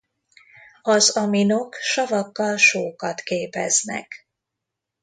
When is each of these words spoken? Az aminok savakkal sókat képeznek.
Az 0.81 1.09
aminok 1.09 1.73
savakkal 1.75 2.57
sókat 2.57 3.21
képeznek. 3.21 4.27